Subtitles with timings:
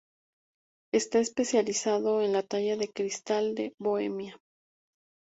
[0.91, 4.35] Está especializado en la talla de cristal de Bohemia.